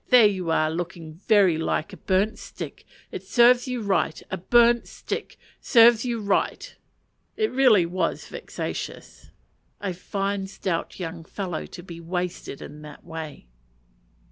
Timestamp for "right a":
3.83-4.37